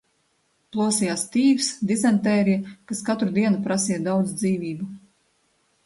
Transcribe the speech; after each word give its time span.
Plosījās 0.75 1.25
tīfs, 1.35 1.67
dizentērija, 1.93 2.65
kas 2.93 3.05
katru 3.11 3.31
dienu 3.39 3.63
prasīja 3.69 4.05
daudz 4.13 4.37
dzīvību. 4.45 4.93